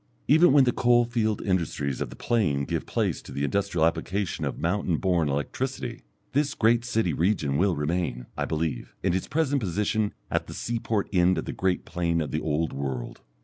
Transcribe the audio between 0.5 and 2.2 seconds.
when the coal field industries of the